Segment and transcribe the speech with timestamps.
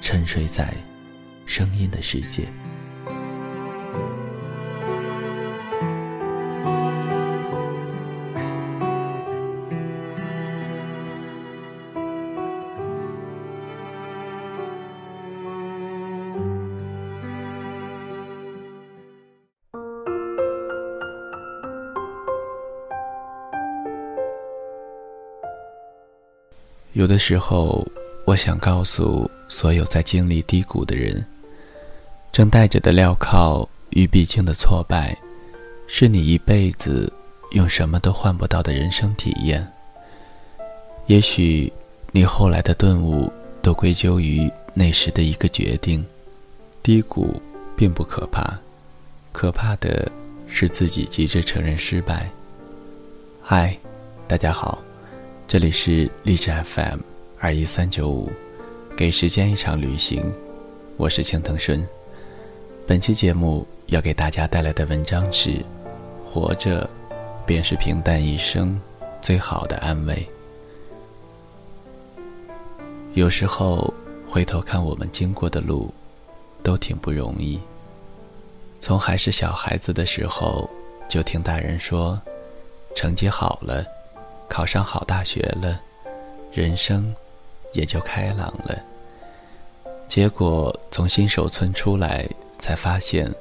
[0.00, 0.74] 沉睡在
[1.46, 2.48] 声音的世界。
[26.92, 27.86] 有的时候，
[28.30, 29.28] 我想告诉。
[29.48, 31.26] 所有在经历低谷的人，
[32.30, 35.18] 正带着的镣铐与必经的挫败，
[35.88, 37.12] 是你一辈子
[37.50, 39.66] 用什么都换不到的人生体验。
[41.06, 41.72] 也许
[42.12, 43.28] 你后来的顿悟，
[43.60, 46.06] 都归咎于那时的一个决定。
[46.80, 47.42] 低谷
[47.76, 48.56] 并不可怕，
[49.32, 50.08] 可怕的
[50.46, 52.30] 是自己急着承认失败。
[53.42, 53.76] 嗨，
[54.28, 54.78] 大家好，
[55.48, 57.00] 这里是励志 FM
[57.42, 58.30] 二一三九五。
[58.94, 60.30] 给时间一场旅行，
[60.98, 61.82] 我是青藤顺。
[62.86, 65.64] 本期节目要给大家带来的文章是：
[66.22, 66.86] 活着，
[67.46, 68.78] 便是平淡一生
[69.22, 70.28] 最好的安慰。
[73.14, 73.92] 有时候
[74.28, 75.90] 回头看我们经过的路，
[76.62, 77.58] 都挺不容易。
[78.80, 80.68] 从还是小孩子的时候，
[81.08, 82.20] 就听大人说，
[82.94, 83.82] 成绩好了，
[84.46, 85.80] 考上好大学了，
[86.52, 87.14] 人生
[87.72, 88.78] 也就开朗了。
[90.08, 93.32] 结果从新手村出来，才发现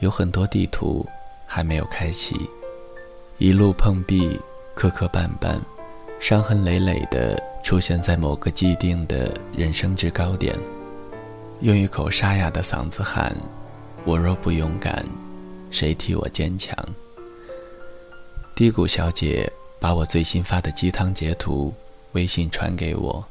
[0.00, 1.06] 有很多地图
[1.46, 2.34] 还没有开启，
[3.38, 4.38] 一路碰壁，
[4.74, 5.58] 磕磕绊绊，
[6.18, 10.58] 伤痕累累的出现在某个既定的人生制高点，
[11.60, 13.34] 用一口沙哑的嗓子喊
[14.04, 15.04] ：“我若不勇敢，
[15.70, 16.76] 谁替我坚强？”
[18.56, 21.72] 低谷小姐把我最新发的鸡汤截图
[22.12, 23.24] 微信传给我，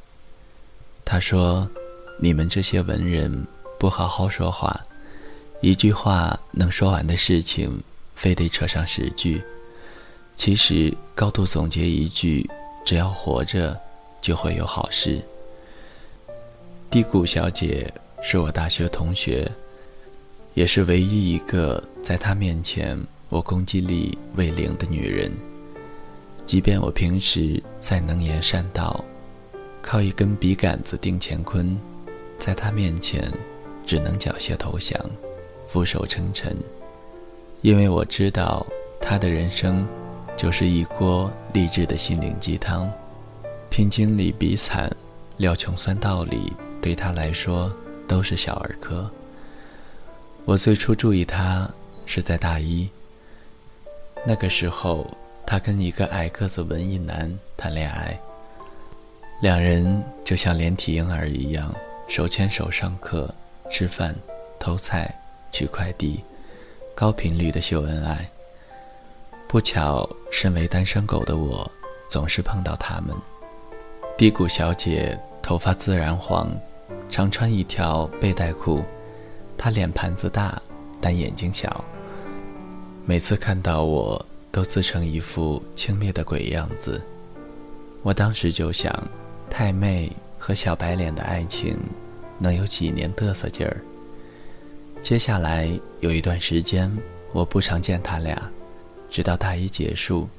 [1.05, 1.69] 他说。
[2.17, 3.45] 你们这些文人
[3.77, 4.79] 不好好说话，
[5.59, 7.83] 一句话能说完的事情，
[8.16, 9.44] 非得扯上十句。
[10.38, 12.49] 其实高度总结一句：
[12.85, 13.77] 只要活着，
[14.21, 15.21] 就会有好事。
[16.89, 19.51] 低谷小姐是我大学同学，
[20.53, 25.29] 也是唯一一个在她面前我攻击力为零的女人。
[26.45, 29.03] 即便我平时再能言善道，
[29.85, 31.79] 靠一根笔杆子定乾坤。
[32.40, 33.31] 在他面前，
[33.85, 35.00] 只能缴械投降，
[35.68, 36.57] 俯首称臣，
[37.62, 38.66] 因为我知道
[39.00, 39.88] 他的人生
[40.35, 42.91] 就是一锅励志的心灵鸡汤，
[43.69, 44.91] 拼经历比惨，
[45.38, 46.51] 料穷酸道理，
[46.81, 47.72] 对他来说
[48.07, 49.07] 都是小儿科。
[50.45, 51.69] 我最初注意他
[52.07, 52.90] 是在大一，
[54.25, 55.06] 那个时候
[55.45, 58.19] 他跟一个矮个子文艺男谈恋爱，
[59.45, 61.72] 两人就像连体婴儿一样。
[62.07, 63.31] 手牵手上课、
[63.69, 64.16] 吃饭、
[64.57, 65.13] 偷菜、
[65.51, 66.19] 取快递，
[66.95, 68.28] 高频率的秀恩爱。
[69.47, 71.71] 不巧，身为单身狗的我，
[72.09, 73.15] 总是碰到他们。
[74.18, 76.51] 低谷小姐头发自然黄，
[77.12, 78.83] 常穿一条背带裤。
[79.59, 80.59] 她脸盘子大，
[81.00, 81.86] 但眼睛小。
[83.06, 87.00] 每次看到我，都自成一副轻蔑的鬼样子。
[88.01, 88.92] 我当时就想，
[89.50, 90.12] 太妹。
[90.38, 91.75] 和小白脸的爱情，
[92.38, 93.77] 能有几年嘚瑟劲儿？
[95.01, 95.68] 接下来
[96.01, 96.95] 有一段时间，
[97.31, 98.39] 我不常见他俩，
[99.09, 100.30] 直到大一结束。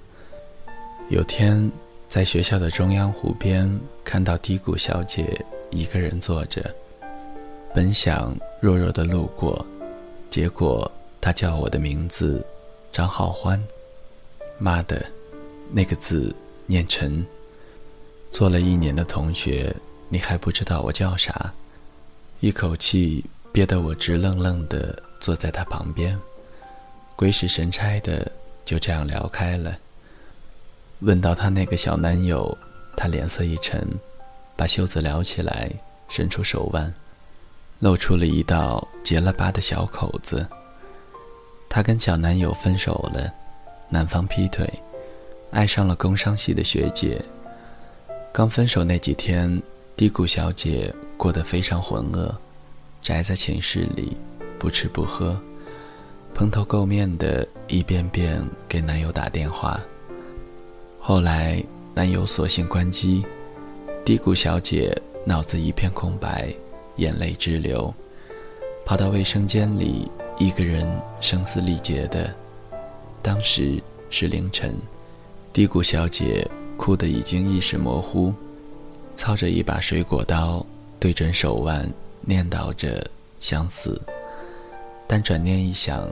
[1.09, 1.69] 有天
[2.07, 3.69] 在学校的中央湖边，
[4.05, 6.73] 看到低谷小姐一个人坐着，
[7.75, 9.67] 本想弱弱的路过，
[10.31, 10.89] 结果
[11.21, 12.47] 她叫我的名字
[12.93, 13.61] 张浩欢，
[14.57, 15.05] 妈的，
[15.73, 16.33] 那个字
[16.67, 17.27] 念陈。
[18.31, 19.75] 做了一年的同学。
[20.09, 21.53] 你还不知道我叫啥？
[22.39, 26.17] 一口气憋得我直愣愣的坐在他旁边，
[27.17, 28.31] 鬼使神差的
[28.65, 29.77] 就这样聊开了。
[31.01, 32.57] 问到她那个小男友，
[32.97, 33.85] 她脸色一沉，
[34.55, 35.73] 把袖子撩起来，
[36.09, 36.95] 伸出手腕，
[37.81, 40.47] 露出了一道结了疤的小口子。
[41.69, 43.35] 她跟小男友分手了，
[43.89, 44.73] 男方劈腿，
[45.51, 47.21] 爱上了工商系的学姐。
[48.37, 49.63] 刚分手那几天，
[49.97, 52.31] 低谷小姐过得非常浑噩，
[53.01, 54.15] 宅在寝室里，
[54.59, 55.41] 不吃不喝，
[56.35, 59.81] 蓬头垢面的一遍遍给男友打电话。
[61.01, 63.25] 后来男友索性关机，
[64.05, 64.95] 低谷小姐
[65.25, 66.53] 脑子一片空白，
[66.97, 67.91] 眼泪直流，
[68.85, 70.87] 跑到卫生间里，一个人
[71.23, 72.31] 声嘶力竭的。
[73.23, 74.75] 当时是凌晨，
[75.55, 76.47] 低谷小姐。
[76.77, 78.33] 哭得已经意识模糊，
[79.17, 80.65] 操着一把水果刀，
[81.01, 81.91] 对准手腕
[82.21, 83.05] 念叨着
[83.41, 84.01] 想死。
[85.07, 86.09] 但转念一想，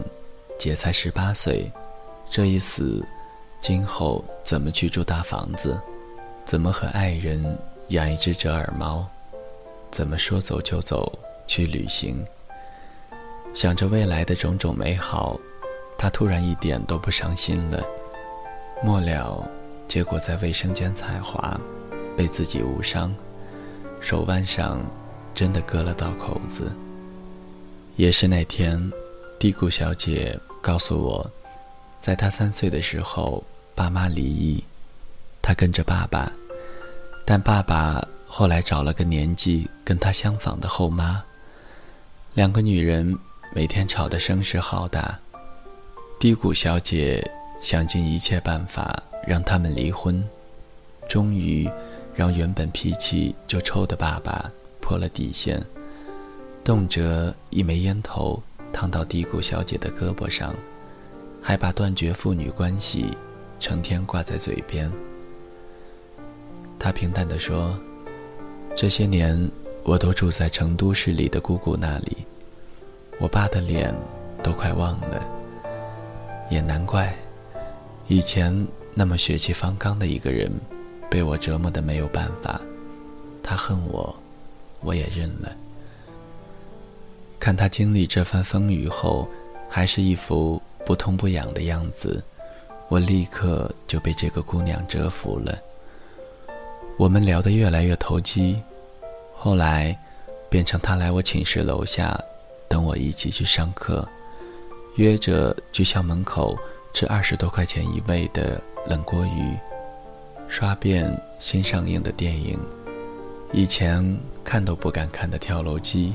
[0.58, 1.70] 姐才十八岁，
[2.30, 3.04] 这一死，
[3.60, 5.80] 今后怎么去住大房子？
[6.44, 7.58] 怎么和爱人
[7.88, 9.06] 养一只折耳猫？
[9.90, 11.12] 怎么说走就走
[11.46, 12.24] 去旅行？
[13.52, 15.38] 想着未来的种种美好，
[15.96, 17.84] 她突然一点都不伤心了。
[18.82, 19.46] 末了。
[19.86, 21.58] 结果在卫生间踩滑，
[22.16, 23.14] 被自己误伤，
[24.00, 24.84] 手腕上
[25.34, 26.72] 真的割了道口子。
[27.96, 28.92] 也是那天，
[29.38, 31.30] 低谷小姐告诉我，
[32.00, 33.44] 在她三岁的时候，
[33.74, 34.64] 爸妈离异，
[35.40, 36.32] 她跟着爸爸，
[37.24, 41.22] 但爸爸后来找了个年纪跟她相仿的后妈，
[42.34, 43.16] 两个女人
[43.54, 45.16] 每天吵得声势浩大，
[46.18, 47.24] 低谷小姐
[47.60, 49.00] 想尽一切办法。
[49.26, 50.22] 让他们离婚，
[51.08, 51.68] 终于
[52.14, 54.50] 让原本脾气就臭的爸爸
[54.80, 55.62] 破了底线，
[56.62, 58.42] 动辄一枚烟头
[58.72, 60.54] 烫到低谷小姐的胳膊上，
[61.42, 63.06] 还把断绝父女关系
[63.58, 64.90] 成天挂在嘴边。
[66.78, 67.74] 他平淡地说
[68.76, 69.50] ：“这些年
[69.84, 72.18] 我都住在成都市里的姑姑那里，
[73.18, 73.94] 我爸的脸
[74.42, 75.24] 都快忘了，
[76.50, 77.16] 也难怪，
[78.06, 78.54] 以前。”
[78.94, 80.50] 那么血气方刚的一个人，
[81.10, 82.60] 被我折磨的没有办法，
[83.42, 84.14] 他恨我，
[84.80, 85.50] 我也认了。
[87.40, 89.28] 看他经历这番风雨后，
[89.68, 92.22] 还是一副不痛不痒的样子，
[92.88, 95.58] 我立刻就被这个姑娘折服了。
[96.96, 98.62] 我们聊得越来越投机，
[99.34, 99.98] 后来
[100.48, 102.18] 变成他来我寝室楼下
[102.68, 104.08] 等我一起去上课，
[104.94, 106.56] 约着去校门口
[106.94, 108.58] 吃二十多块钱一位的。
[108.86, 109.56] 冷锅鱼，
[110.46, 111.10] 刷遍
[111.40, 112.58] 新上映的电影，
[113.50, 114.04] 以前
[114.44, 116.14] 看都不敢看的跳楼机、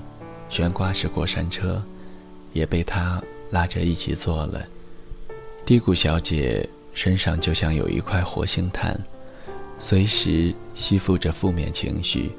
[0.49, 1.81] 悬挂式过山车，
[2.53, 4.63] 也被他拉着一起坐了。
[5.65, 8.95] 低谷小姐身上就像有一块活性炭，
[9.79, 12.31] 随时吸附着负面情绪，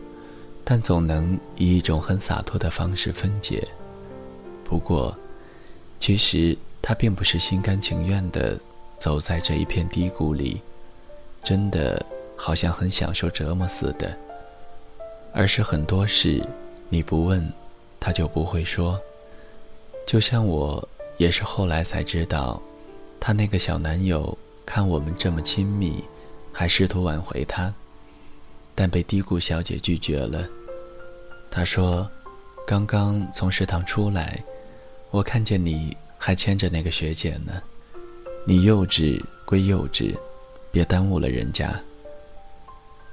[0.63, 3.67] 但总能以一种很洒脱的方式分解。
[4.63, 5.13] 不过，
[5.99, 8.59] 其实她并不是心甘情愿的。
[8.99, 10.61] 走在这一片低谷里，
[11.43, 12.05] 真的
[12.37, 14.15] 好像很享受折磨似的。
[15.33, 16.47] 而是很多事，
[16.91, 17.51] 你不问，
[17.99, 19.01] 他就不会说。
[20.07, 22.61] 就像我，也是后来才知道，
[23.19, 26.05] 她那个小男友看我们这么亲密，
[26.53, 27.73] 还试图挽回她，
[28.75, 30.47] 但被低谷小姐拒绝了。
[31.51, 32.07] 她说
[32.69, 34.45] ：“刚刚从食堂出来，
[35.11, 37.61] 我看见你还牵着那个学姐呢。”
[38.47, 40.15] 你幼稚归幼稚，
[40.71, 41.79] 别耽误了人家。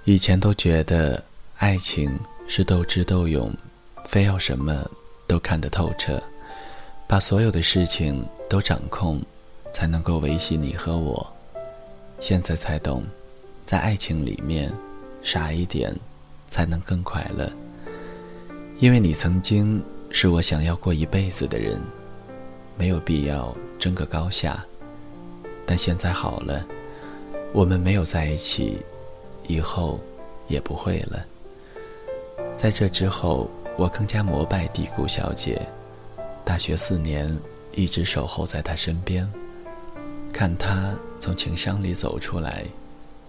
[0.06, 1.22] 以前都觉得
[1.58, 3.54] 爱情是斗智斗勇，
[4.06, 4.90] 非要什么
[5.28, 6.22] 都看得透彻，
[7.08, 9.22] 把所有的事情都掌控，
[9.74, 11.26] 才能够维系你和我。
[12.20, 13.04] 现在才懂，
[13.66, 14.72] 在爱情里面，
[15.22, 15.94] 傻一点，
[16.48, 17.52] 才能更快乐。
[18.80, 21.82] 因为你曾经是我想要过一辈子的人，
[22.78, 24.64] 没有必要争个高下。
[25.66, 26.66] 但现在好了，
[27.52, 28.78] 我们没有在一起，
[29.48, 30.00] 以后
[30.48, 31.26] 也不会了。
[32.56, 35.62] 在这之后，我更加膜拜低谷小姐。
[36.46, 37.38] 大学四年，
[37.74, 39.30] 一直守候在她身边，
[40.32, 42.64] 看她从情伤里走出来，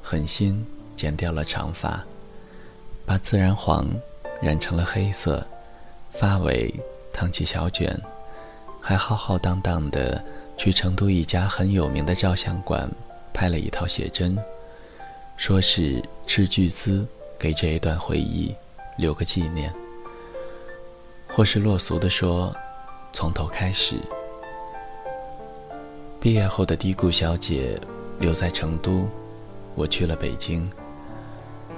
[0.03, 0.65] 狠心
[0.95, 2.05] 剪掉了长发，
[3.05, 3.89] 把自然黄
[4.41, 5.45] 染成了黑色，
[6.13, 6.73] 发尾
[7.13, 8.01] 烫起小卷，
[8.89, 10.25] 还浩浩荡荡的。
[10.57, 12.91] 去成都一家很有名的照相馆
[13.35, 14.37] 拍了一套写真，
[15.37, 17.07] 说是斥巨资
[17.39, 18.53] 给这一段回忆
[18.97, 19.73] 留个纪念。
[21.29, 22.53] 或是落俗的说，
[23.13, 23.95] 从头开始。
[26.19, 27.79] 毕业后的低谷小姐
[28.19, 29.07] 留在成都，
[29.77, 30.69] 我去了北京。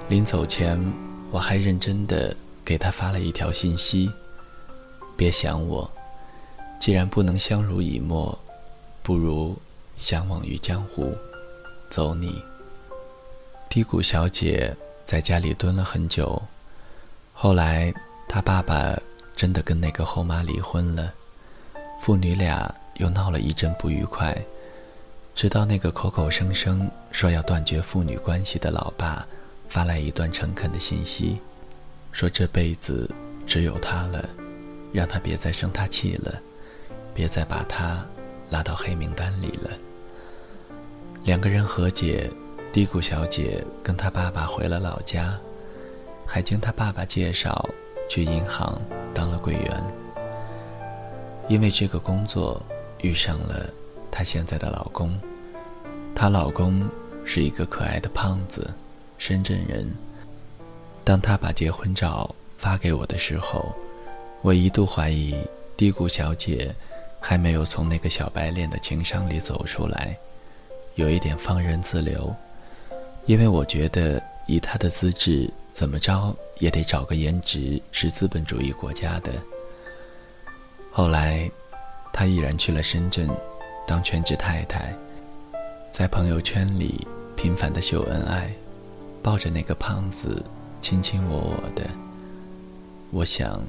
[0.07, 0.81] 临走前，
[1.29, 4.11] 我还认真的给她发了一条信息：
[5.15, 5.87] 别想我，
[6.81, 8.35] 既然不能相濡以沫，
[9.03, 9.55] 不如
[9.97, 11.15] 相忘于江湖。
[11.91, 12.41] 走你。
[13.69, 16.41] 低谷小姐在家里蹲了很久，
[17.33, 17.93] 后来
[18.27, 18.99] 她爸爸
[19.35, 21.13] 真的跟那个后妈离婚了，
[22.01, 22.73] 父女俩。
[22.97, 24.37] 又闹了一阵不愉快，
[25.33, 29.25] 直到那个口口声声说要断绝父女关系的老爸
[29.67, 31.39] 发来一段诚恳的信息，
[32.11, 33.09] 说这辈子
[33.47, 34.29] 只有他了，
[34.93, 36.39] 让他别再生他气了，
[37.13, 38.05] 别再把他
[38.49, 39.69] 拉到黑名单里了。
[41.23, 42.29] 两个人和解，
[42.71, 45.37] 低谷小姐跟她爸爸回了老家，
[46.25, 47.69] 还经她爸爸介绍
[48.09, 48.81] 去银行
[49.13, 49.83] 当了柜员，
[51.47, 52.61] 因为这个工作。
[53.03, 53.67] 遇上了
[54.11, 55.19] 她现在的老公，
[56.13, 56.87] 她老公
[57.25, 58.69] 是一个可爱的胖子，
[59.17, 59.91] 深圳人。
[61.03, 63.73] 当她把结婚照发给我的时候，
[64.43, 65.35] 我一度怀疑
[65.75, 66.75] 低谷小姐
[67.21, 70.17] 还没有从那个小白脸的情伤里走出来，
[70.95, 72.35] 有一点放任自流，
[73.27, 79.31] 因为我觉得以他的资质，怎么着也得找个颜值是资本主义国家的。
[80.91, 81.49] 后来。
[82.13, 83.29] 他毅然去了深圳，
[83.87, 84.93] 当全职太太，
[85.91, 88.51] 在朋友圈里频繁的秀恩爱，
[89.23, 90.43] 抱着那个胖子
[90.81, 91.89] 卿卿我我的。
[93.11, 93.63] 我想，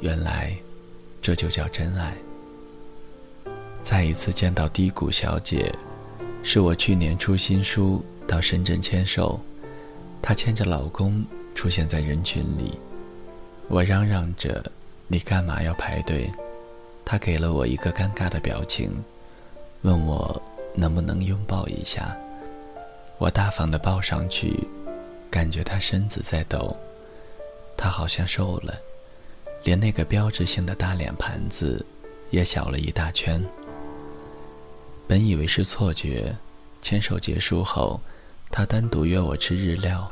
[0.00, 0.56] 原来
[1.20, 2.14] 这就叫真爱。
[3.82, 5.74] 再一次见到低谷小姐，
[6.42, 9.38] 是我去年出新书到深圳签售，
[10.22, 11.24] 她牵着老公
[11.54, 12.78] 出现在人群里，
[13.68, 14.64] 我嚷嚷着
[15.08, 16.30] ：“你干嘛要排队？”
[17.04, 18.90] 她给了我一个尴尬的表情，
[19.82, 20.40] 问我
[20.74, 22.16] 能不能拥抱一下。
[23.18, 24.56] 我大方的抱上去，
[25.28, 26.74] 感觉她身子在抖。
[27.76, 28.74] 她好像瘦了，
[29.64, 31.84] 连那个标志性的大脸盘子
[32.30, 33.42] 也小了一大圈。
[35.06, 36.34] 本以为是错觉，
[36.80, 38.00] 牵手结束后，
[38.50, 40.10] 他单独约我吃日料，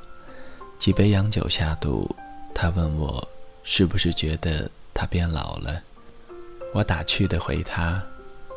[0.78, 2.08] 几杯洋酒下肚，
[2.54, 3.26] 他问我
[3.62, 5.82] 是不是觉得他变老了。
[6.72, 8.02] 我打趣的回他：“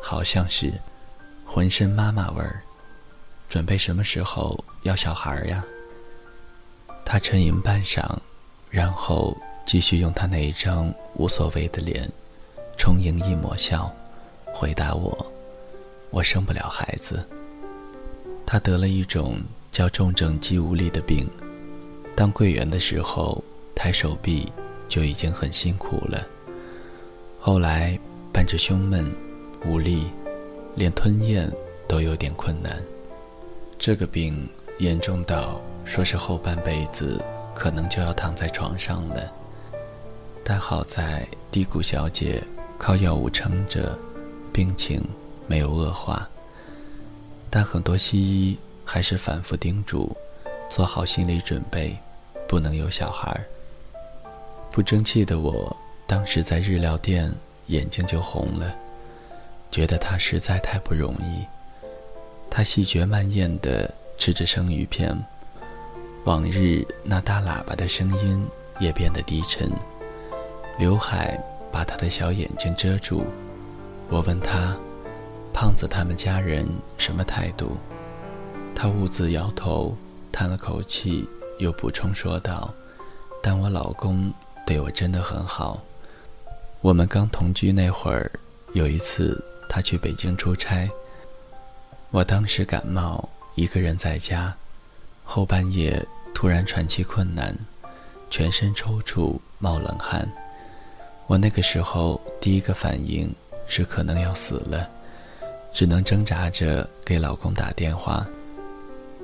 [0.02, 0.72] 好像是，
[1.44, 2.62] 浑身妈妈味儿。
[3.48, 5.64] 准备什么时候要小孩呀？”
[7.04, 8.04] 他沉吟半晌，
[8.70, 9.36] 然后
[9.66, 12.08] 继续用他那一张无所谓的脸，
[12.78, 13.92] 充盈一抹笑，
[14.52, 15.26] 回答我
[16.14, 17.26] ：“我生不了孩子。”
[18.46, 19.36] 他得了一种
[19.72, 21.28] 叫重症肌无力的病，
[22.14, 23.42] 当柜员的时候
[23.74, 24.46] 抬手臂
[24.88, 26.24] 就已经很辛苦了。
[27.40, 27.98] 后来
[28.32, 29.10] 伴着胸闷、
[29.66, 30.06] 无力，
[30.76, 31.50] 连吞咽
[31.88, 32.80] 都有点困难。
[33.78, 37.20] 这个病严重到说是后半辈子
[37.54, 39.32] 可能就要躺在床上了。
[40.44, 42.42] 但好在低谷小姐
[42.78, 43.98] 靠药物撑着，
[44.52, 45.02] 病情
[45.46, 46.28] 没有恶化。
[47.50, 50.16] 但很多西医还是反复叮嘱，
[50.68, 51.96] 做好心理准备，
[52.48, 53.40] 不能有小孩。
[54.70, 55.76] 不争气的我。
[56.06, 57.32] 当时在日料店，
[57.68, 58.74] 眼睛就红了，
[59.70, 61.46] 觉得他实在太不容易。
[62.50, 65.16] 他细嚼慢咽地吃着生鱼片，
[66.24, 68.46] 往日那大喇叭的声音
[68.78, 69.70] 也变得低沉，
[70.78, 73.24] 刘海把他的小眼睛遮住。
[74.10, 74.76] 我问他
[75.54, 76.68] ：“胖子他们家人
[76.98, 77.76] 什么态度？”
[78.74, 79.96] 他兀自摇头，
[80.32, 81.26] 叹了口气，
[81.58, 82.74] 又补充说道
[83.40, 84.30] ：“但我老公
[84.66, 85.80] 对我真的很好。”
[86.82, 88.30] 我们刚同居那会儿，
[88.72, 90.90] 有一次他去北京出差，
[92.10, 94.54] 我当时感冒，一个人在家，
[95.24, 97.56] 后半夜突然喘气困难，
[98.28, 100.30] 全身抽搐冒冷汗，
[101.26, 103.34] 我那个时候第一个反应
[103.66, 104.90] 是可能要死了，
[105.74, 108.24] 只能挣扎着给老公打电话，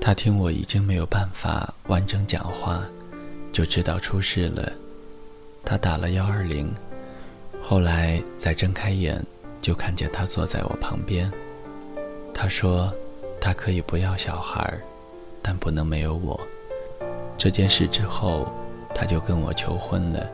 [0.00, 2.82] 他听我已经没有办法完整讲话，
[3.52, 4.72] 就知道出事了，
[5.64, 6.68] 他打了幺二零。
[7.62, 9.24] 后来再睁开眼，
[9.62, 11.30] 就看见他坐在我旁边。
[12.34, 12.92] 他说
[13.40, 14.76] ：“他可以不要小孩，
[15.40, 16.40] 但不能没有我。”
[17.38, 18.52] 这件事之后，
[18.92, 20.28] 他就跟我求婚了。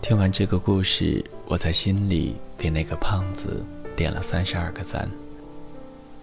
[0.00, 3.62] 听完这个故事，我在心里给那个胖子
[3.96, 5.08] 点了三十二个赞，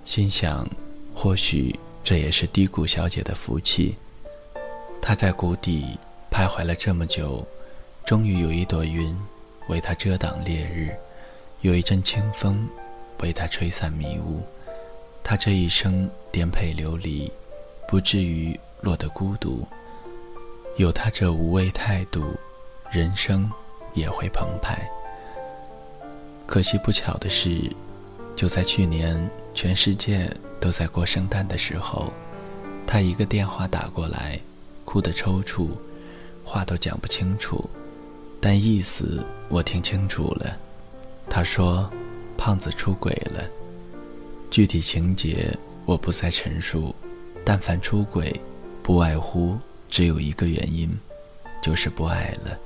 [0.06, 0.68] 心想：
[1.14, 3.96] 或许这也是低谷小姐的福气。
[5.02, 5.98] 她在谷底
[6.32, 7.46] 徘徊了这么久，
[8.06, 9.16] 终于有一朵云。
[9.68, 10.90] 为她遮挡烈日，
[11.62, 12.68] 有一阵清风
[13.22, 14.42] 为她吹散迷雾。
[15.24, 17.32] 她这一生颠沛流离，
[17.88, 19.68] 不至于落得孤独。
[20.78, 22.34] 有她这无畏态度，
[22.90, 23.48] 人生
[23.94, 24.90] 也会澎湃。
[26.50, 27.62] 可惜不巧的是，
[28.36, 30.28] 就在去年全世界
[30.60, 32.12] 都在过圣诞的时候，
[32.88, 34.40] 他一个电话打过来，
[34.84, 35.68] 哭得抽搐，
[36.44, 37.70] 话都讲不清楚，
[38.42, 40.58] 但意思我听清楚了。
[41.30, 41.88] 他说
[42.36, 43.44] ：“胖子出轨了。”
[44.50, 46.96] 具体情节我不再陈述，
[47.46, 48.36] 但凡出轨，
[48.82, 49.56] 不外乎
[49.88, 50.90] 只有一个原因，
[51.62, 52.58] 就是不爱了。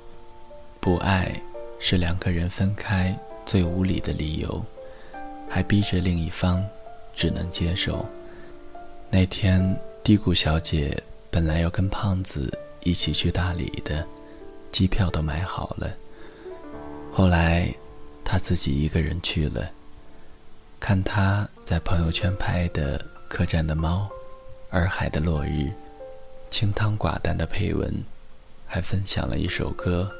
[0.79, 1.37] 不爱
[1.79, 3.13] 是两个人分开。
[3.45, 4.63] 最无理的理由，
[5.49, 6.65] 还逼着另一方
[7.15, 8.05] 只能接受。
[9.09, 14.05] 那天，低谷小姐本来要跟胖子一起去大理的，
[14.71, 15.91] 机票都买好了。
[17.11, 17.71] 后来，
[18.23, 19.69] 她自己一个人去了。
[20.79, 24.09] 看她在朋友圈拍的客栈的猫、
[24.71, 25.71] 洱海的落日、
[26.49, 27.93] 清汤寡淡的配文，
[28.65, 30.11] 还分享了一首歌，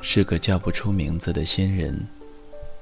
[0.00, 1.94] 是个叫不出名字的新人。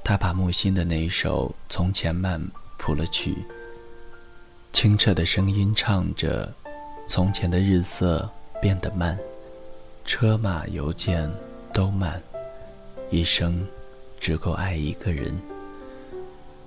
[0.08, 2.40] 他把木心的那一首《从前慢》
[2.78, 3.34] 谱了曲，
[4.72, 6.54] 清澈的声音唱着
[7.10, 8.30] ：“从前的日色
[8.62, 9.18] 变得慢，
[10.04, 11.28] 车马邮件
[11.72, 12.22] 都慢，
[13.10, 13.66] 一生
[14.20, 15.36] 只够爱一个人。”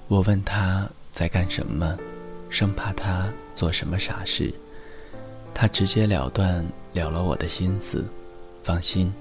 [0.09, 1.97] 我问他在干什么，
[2.49, 4.53] 生怕他做什么傻事，
[5.53, 8.05] 他直截了断了了我的心思
[8.63, 9.13] ：“放心，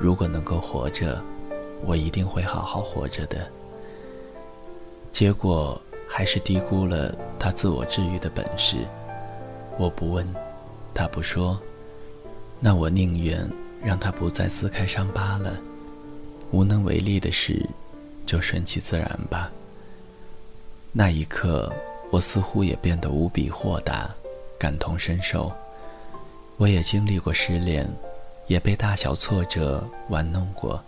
[0.00, 1.22] 如果能够活着。”
[1.86, 3.46] 我一定会好好活着的。
[5.12, 8.78] 结果还是低估了他自我治愈的本事。
[9.78, 10.26] 我不问，
[10.92, 11.58] 他不说，
[12.60, 13.48] 那我宁愿
[13.82, 15.58] 让他不再撕开伤疤了。
[16.50, 17.68] 无能为力的事，
[18.24, 19.50] 就顺其自然吧。
[20.92, 21.72] 那一刻，
[22.10, 24.08] 我似乎也变得无比豁达，
[24.58, 25.50] 感同身受。
[26.56, 27.88] 我也经历过失恋，
[28.46, 30.80] 也被大小挫折玩弄过。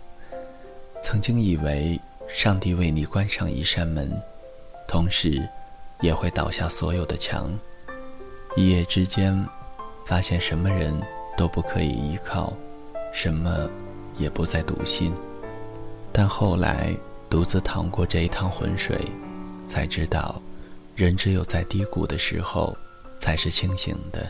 [1.01, 4.11] 曾经以为上帝为你关上一扇门，
[4.87, 5.47] 同时
[6.01, 7.49] 也会倒下所有的墙。
[8.55, 9.47] 一夜之间，
[10.05, 10.93] 发现什么人
[11.37, 12.51] 都不可以依靠，
[13.13, 13.69] 什么
[14.17, 15.13] 也不再笃信。
[16.11, 16.93] 但后来
[17.29, 18.99] 独自趟过这一趟浑水，
[19.65, 20.41] 才知道，
[20.95, 22.75] 人只有在低谷的时候
[23.19, 24.29] 才是清醒的。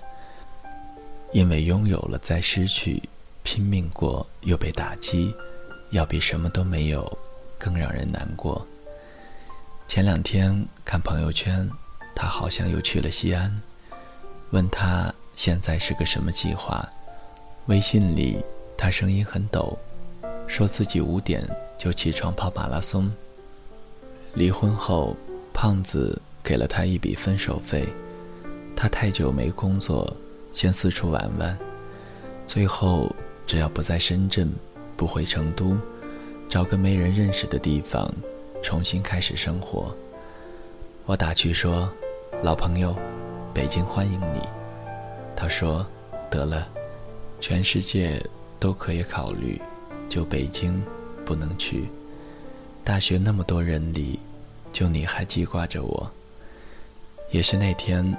[1.31, 3.01] 因为拥有了再失去，
[3.43, 5.33] 拼命过又被打击。
[5.91, 7.17] 要比什么都没有
[7.57, 8.65] 更让人难过。
[9.87, 11.69] 前两天看朋友圈，
[12.15, 13.61] 他好像又去了西安。
[14.51, 16.87] 问他现在是个什么计划？
[17.67, 18.37] 微信里
[18.77, 19.77] 他声音很抖，
[20.47, 21.45] 说自己五点
[21.77, 23.11] 就起床跑马拉松。
[24.33, 25.15] 离婚后，
[25.53, 27.87] 胖子给了他一笔分手费。
[28.75, 30.15] 他太久没工作，
[30.53, 31.57] 先四处玩玩，
[32.45, 33.13] 最后
[33.45, 34.53] 只要不在深圳。
[34.97, 35.77] 不回成都，
[36.49, 38.11] 找个没人认识的地方，
[38.63, 39.95] 重新开始生活。
[41.05, 41.89] 我打趣说
[42.43, 42.95] ：“老朋友，
[43.53, 44.41] 北京欢迎你。”
[45.37, 45.85] 他说
[46.31, 46.67] ：“得了，
[47.39, 48.21] 全世界
[48.59, 49.61] 都可以考虑，
[50.09, 50.83] 就北京
[51.23, 51.85] 不能去。
[52.83, 54.19] 大学那么多人里，
[54.73, 56.11] 就你还记挂着我。”
[57.29, 58.17] 也是那天，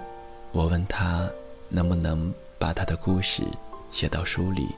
[0.52, 1.28] 我问他
[1.68, 3.42] 能不能把他的故事
[3.90, 4.68] 写到书里。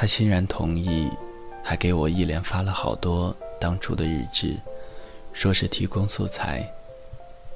[0.00, 1.10] 他欣然同意，
[1.60, 4.54] 还给我一连发了好多当初的日志，
[5.32, 6.64] 说是提供素材。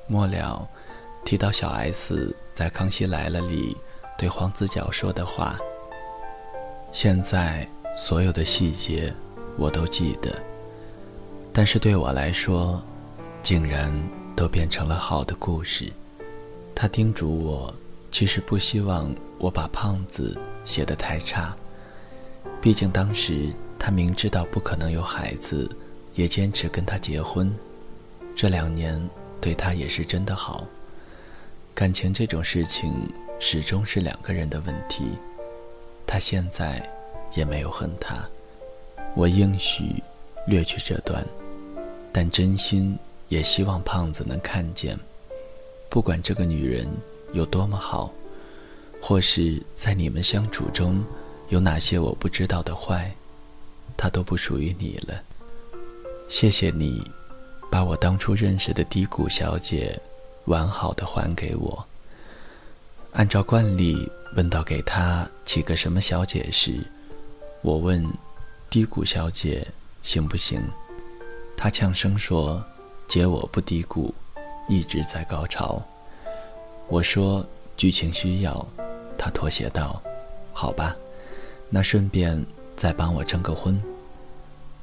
[0.09, 0.69] 末了，
[1.25, 3.77] 提到小 S 在《康熙来了》里
[4.19, 5.57] 对黄子佼说的话。
[6.91, 7.65] 现在
[7.97, 9.15] 所有的细节
[9.57, 10.43] 我都记得，
[11.53, 12.83] 但是对我来说，
[13.41, 13.89] 竟然
[14.35, 15.93] 都变成了好的故事。
[16.75, 17.73] 他叮嘱我，
[18.11, 21.57] 其实不希望我把胖子写得太差。
[22.63, 25.69] 毕竟当时他明知道不可能有孩子，
[26.15, 27.53] 也坚持跟他结婚。
[28.37, 29.03] 这两年
[29.41, 30.65] 对他也是真的好。
[31.75, 32.95] 感情这种事情
[33.41, 35.07] 始终是两个人的问题。
[36.07, 36.89] 他现在
[37.35, 38.17] 也没有恨他。
[39.17, 40.01] 我应许
[40.47, 41.27] 略去这段，
[42.13, 42.97] 但真心
[43.29, 44.97] 也希望胖子能看见，
[45.91, 46.87] 不管这个女人
[47.33, 48.13] 有多么好，
[49.01, 51.05] 或是在你们相处中。
[51.53, 53.13] 有哪些我不知道的坏，
[53.95, 55.23] 它都不属于你了。
[56.31, 57.07] 谢谢你，
[57.71, 60.01] 把我当初认识的低谷小姐，
[60.47, 61.87] 完好的还给我。
[63.13, 66.83] 按照惯例，问到给她起个什么小姐时，
[67.61, 68.03] 我问：
[68.71, 69.67] 低谷小姐
[70.03, 70.59] 行不行？”
[71.55, 72.65] 她呛声说
[73.07, 74.15] ：“姐，我不低谷，
[74.71, 75.83] 一直在高潮。”
[76.89, 78.67] 我说：“剧情需要。”
[79.19, 80.01] 她妥协道
[80.55, 80.97] ：“好吧，
[81.75, 82.45] 那顺便
[82.77, 83.81] 再帮我征个婚。”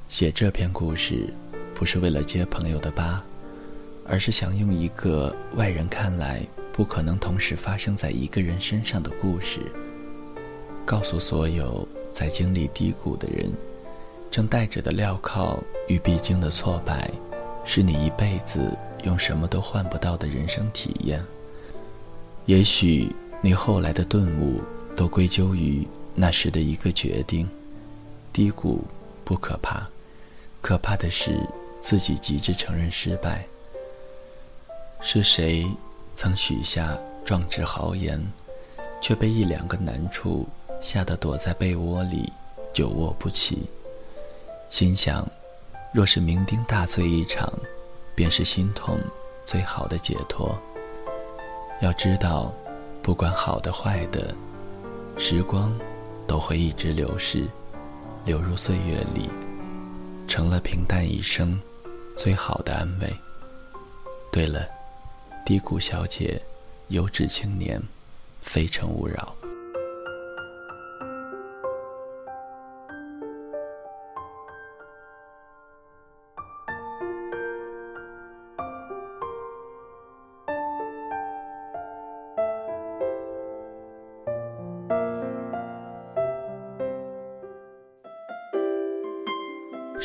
[0.10, 1.32] 写这篇故事，
[1.75, 3.21] 不是为了接朋友的疤，
[4.08, 6.41] 而是想用一个外人看来
[6.73, 9.60] 不可能同时发生在一个人身上的故事。
[10.84, 13.52] 告诉所有在经历低谷的人，
[14.32, 17.12] 正带着的镣铐与必经的挫败，
[17.63, 21.23] 是你一辈子用什么都换不到的人生体验。
[22.47, 24.60] 也许你后来的顿悟，
[24.95, 27.48] 都归咎于那时的一个决定。
[28.32, 28.84] 低谷
[29.26, 29.88] 不可怕，
[30.62, 31.39] 可怕的是
[31.82, 33.45] 自己急着承认失败。
[35.02, 35.65] 是谁
[36.15, 38.22] 曾许下壮志豪言，
[39.02, 40.48] 却被一两个难处？
[40.82, 42.32] 吓得躲在被窝里，
[42.72, 43.63] 久卧不起。
[44.69, 45.28] 心想，
[45.93, 47.52] 若是酩酊大醉一场，
[48.15, 48.98] 便是心痛
[49.43, 50.58] 最好的解脱。
[51.82, 52.54] 要知道，
[53.02, 54.34] 不管好的坏的，
[55.17, 55.78] 时光
[56.29, 57.47] 都会一直流逝，
[58.23, 59.27] 流入岁月里，
[60.27, 61.59] 成了平淡一生
[62.15, 63.11] 最好的安慰。
[64.31, 64.63] 对了，
[65.43, 66.39] 低谷小姐，
[66.89, 67.81] 有志青年，
[68.43, 69.33] 非诚勿扰。